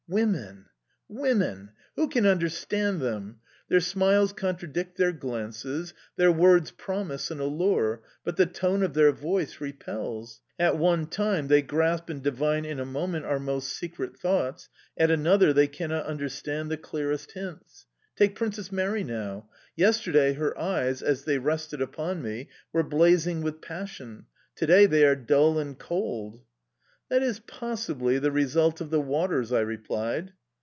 [0.09, 0.65] Women!
[1.07, 1.69] Women!
[1.95, 3.39] Who can understand them?
[3.69, 9.13] Their smiles contradict their glances, their words promise and allure, but the tone of their
[9.13, 10.41] voice repels...
[10.59, 14.67] At one time they grasp and divine in a moment our most secret thoughts,
[14.97, 17.85] at another they cannot understand the clearest hints...
[18.17, 23.61] Take Princess Mary, now: yesterday her eyes, as they rested upon me, were blazing with
[23.61, 24.25] passion;
[24.57, 26.43] to day they are dull and cold"...
[27.09, 30.31] "That is possibly the result of the waters," I replied.